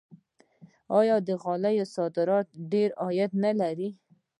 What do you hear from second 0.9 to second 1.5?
آیا د